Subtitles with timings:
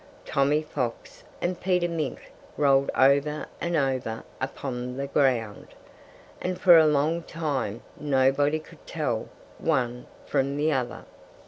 [0.25, 5.67] Tommy Fox and Peter Mink rolled over and over upon the ground.
[6.41, 9.29] And for a long time nobody could tell
[9.59, 11.05] one from the other.